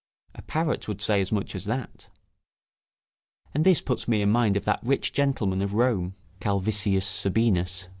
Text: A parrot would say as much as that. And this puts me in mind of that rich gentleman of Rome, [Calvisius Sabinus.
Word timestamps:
A 0.33 0.41
parrot 0.41 0.87
would 0.87 0.99
say 0.99 1.21
as 1.21 1.31
much 1.31 1.53
as 1.53 1.65
that. 1.65 2.09
And 3.53 3.63
this 3.63 3.81
puts 3.81 4.07
me 4.07 4.23
in 4.23 4.31
mind 4.31 4.55
of 4.57 4.65
that 4.65 4.79
rich 4.81 5.13
gentleman 5.13 5.61
of 5.61 5.75
Rome, 5.75 6.15
[Calvisius 6.39 7.05
Sabinus. 7.05 7.87